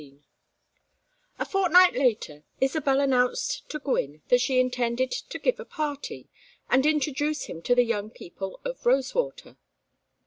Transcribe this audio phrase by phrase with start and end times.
[0.01, 0.19] XIV
[1.37, 6.27] A fortnight later Isabel announced to Gwynne that she intended to give a party
[6.71, 9.57] and introduce him to the young people of Rosewater.